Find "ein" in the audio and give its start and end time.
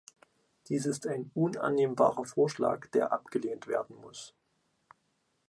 1.05-1.29